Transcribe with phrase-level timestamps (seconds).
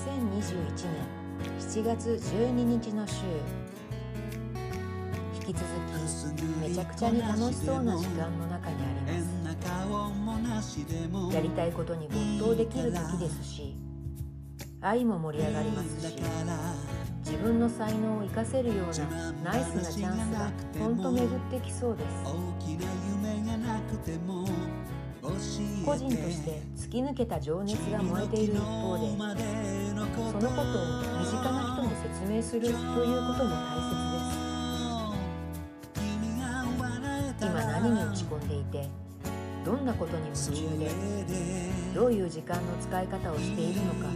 [0.00, 3.16] 7月12日の週。
[5.34, 5.64] 引き続
[6.36, 9.20] きめちゃくちゃに楽しそうな時間の中にありま
[11.30, 11.34] す。
[11.34, 13.76] やりたいことに没頭できる時ですし
[14.80, 16.16] 愛も盛り上がりますし
[17.24, 18.86] 自分の才能を生かせるよう
[19.44, 22.08] なナイスなチャンスがほんと巡ってきそうです。
[25.84, 29.39] 個人として突き抜けた情熱が燃えている一方でそ
[30.40, 30.64] のことを
[31.20, 32.82] 身近な人に説明するというこ
[33.34, 34.40] とも大切です。
[37.42, 38.88] 今何に打ち込んでいて
[39.64, 40.90] どんなことに夢中で
[41.94, 44.08] どういう時間の使い方をしているのか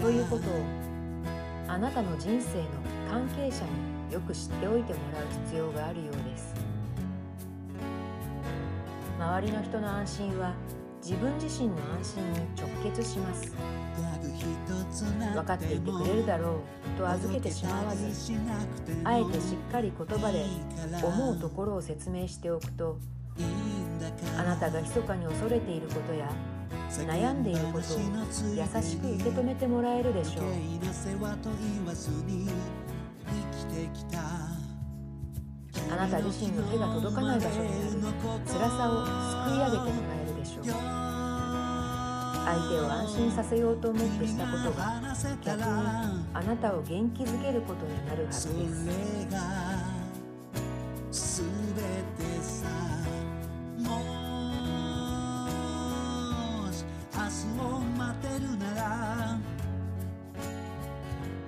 [0.00, 0.64] ということを
[1.68, 2.64] あなたの人生の
[3.10, 6.54] 関係者によく知っておいてもらう必要があるようです。
[9.18, 10.54] 周りの人の安心は
[11.02, 13.52] 自分自身の安心に直結します。
[15.34, 16.60] 分かっていてくれるだろ
[16.96, 18.06] うと預けてしまわず
[19.04, 20.44] あえてしっかり言葉で
[21.02, 22.98] 思うところを説明しておくと
[24.38, 26.30] あなたが密かに恐れていることや
[26.90, 27.84] 悩んでいることを優
[28.82, 30.44] しく受け止めてもらえるでしょう。
[35.90, 37.72] あなた自身の手が届かない場所にある
[38.46, 39.10] 辛さをす
[39.50, 40.91] くい上げてもらえるでしょう
[42.44, 45.00] 相手を安心させようと思ってしたことが
[45.44, 45.64] 逆に
[46.34, 48.90] あなたを元気づけることになるはずです。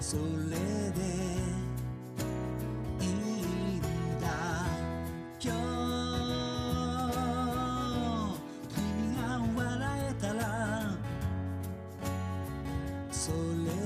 [0.00, 0.20] それ
[0.90, 1.39] で
[13.32, 13.79] Oh.